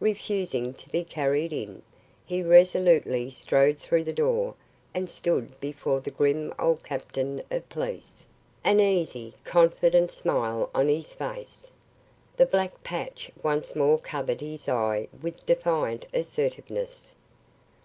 Refusing 0.00 0.74
to 0.74 0.88
be 0.88 1.04
carried 1.04 1.52
in, 1.52 1.80
he 2.24 2.42
resolutely 2.42 3.30
strode 3.30 3.78
through 3.78 4.02
the 4.02 4.12
door 4.12 4.56
and 4.92 5.08
stood 5.08 5.60
before 5.60 6.00
the 6.00 6.10
grim 6.10 6.52
old 6.58 6.82
captain 6.82 7.40
of 7.52 7.68
police, 7.68 8.26
an 8.64 8.80
easy, 8.80 9.32
confident 9.44 10.10
smile 10.10 10.70
on 10.74 10.88
his 10.88 11.12
face. 11.12 11.70
The 12.36 12.46
black 12.46 12.82
patch 12.82 13.30
once 13.44 13.76
more 13.76 14.00
covered 14.00 14.40
his 14.40 14.68
eye 14.68 15.06
with 15.22 15.46
defiant 15.46 16.06
assertiveness. 16.12 17.14